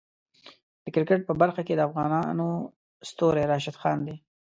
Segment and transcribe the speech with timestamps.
[0.83, 2.47] د کرکټ په برخه کې د افغانو
[3.09, 4.15] ستوری راشد خان دی.